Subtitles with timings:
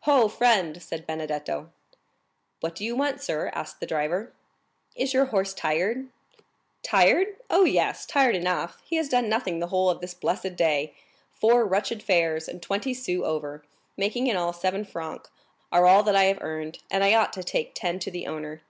[0.00, 1.70] "Ho, friend!" said Benedetto.
[2.58, 4.32] "What do you want, sir?" asked the driver.
[4.96, 6.08] "Is your horse tired?"
[6.82, 7.36] "Tired?
[7.50, 10.92] oh, yes, tired enough—he has done nothing the whole of this blessed day!
[11.30, 13.62] Four wretched fares, and twenty sous over,
[13.96, 15.30] making in all seven francs,
[15.70, 18.62] are all that I have earned, and I ought to take ten to the owner."